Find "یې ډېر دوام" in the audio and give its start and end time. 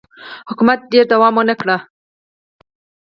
0.83-1.33